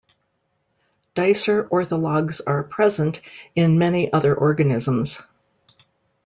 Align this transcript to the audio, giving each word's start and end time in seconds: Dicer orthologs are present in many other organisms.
Dicer 1.13 1.65
orthologs 1.69 2.41
are 2.47 2.63
present 2.63 3.21
in 3.53 3.77
many 3.77 4.11
other 4.11 4.33
organisms. 4.33 5.19